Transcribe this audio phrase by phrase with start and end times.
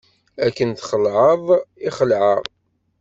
[0.45, 1.45] Akken txelεeḍ
[1.87, 2.41] i xelεeɣ.